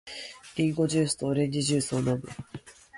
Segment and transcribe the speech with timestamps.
[0.55, 2.23] リンゴジュースとオレンジジュースを飲む。